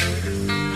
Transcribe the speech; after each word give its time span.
Música 0.00 0.69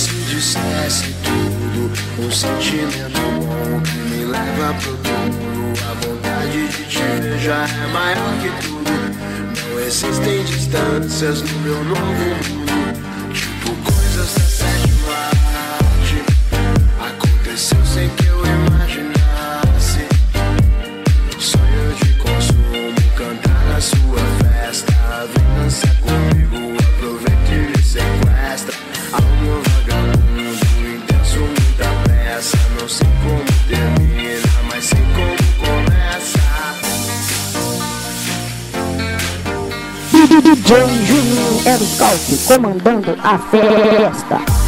se 0.00 0.14
dissesse 0.14 1.14
tudo, 1.22 1.92
um 2.18 2.30
sentimento 2.30 2.96
é 2.96 3.08
bom 3.10 3.82
me 4.08 4.24
leva 4.24 4.74
pro 4.80 4.92
mundo. 4.92 5.78
A 5.90 5.94
vontade 5.94 6.68
de 6.68 6.84
te 6.84 6.98
ver 7.20 7.38
já 7.38 7.66
é 7.66 7.86
maior 7.92 8.40
que 8.40 8.66
tudo. 8.66 8.80
Não 9.68 9.80
existem 9.80 10.42
distâncias 10.44 11.42
no 11.42 11.58
meu 11.60 11.84
novo 11.84 12.00
mundo. 12.02 12.59
DJ 40.40 40.72
Juninho 41.06 41.60
Eroscalque 41.66 42.38
comandando 42.46 43.14
a 43.22 43.38
festa. 43.38 44.59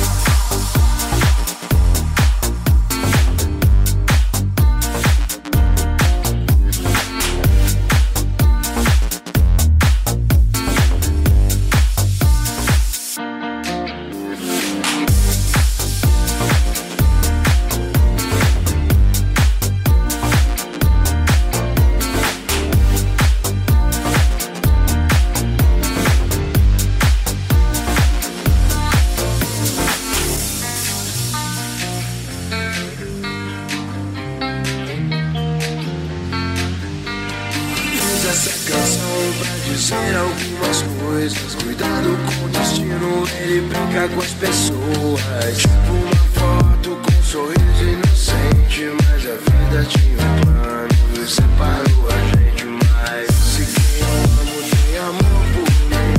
pra 39.43 39.59
dizer 39.65 40.17
algumas 40.17 40.83
coisas. 41.01 41.55
Cuidado 41.63 42.19
com 42.27 42.45
o 42.45 42.49
destino, 42.49 43.29
ele 43.41 43.61
brinca 43.63 44.09
com 44.09 44.21
as 44.21 44.33
pessoas. 44.35 45.59
Tipo 45.59 45.93
uma 45.93 46.15
foto 46.35 46.91
com 47.03 47.13
um 47.13 47.23
sorriso 47.23 47.83
inocente, 47.83 48.91
mas 49.05 49.23
a 49.27 49.35
vida 49.37 49.85
tinha 49.89 50.19
um 50.19 50.41
plano 50.41 50.89
e 51.15 51.27
separou 51.29 52.09
a 52.09 52.19
gente 52.37 52.65
mais. 52.67 53.29
Se 53.31 53.65
quem 53.67 53.99
eu 54.01 54.07
amo 54.41 54.59
tem 54.71 54.97
amor 54.99 55.45
por 55.55 55.69
mim. 55.91 56.15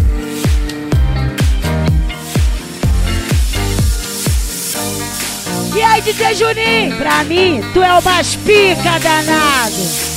E 5.76 5.82
aí, 5.82 6.02
DJ 6.02 6.36
Juninho? 6.36 6.98
Pra 6.98 7.24
mim, 7.24 7.64
tu 7.74 7.82
é 7.82 7.98
o 7.98 8.04
mais 8.04 8.36
pica 8.36 9.00
danado. 9.00 10.13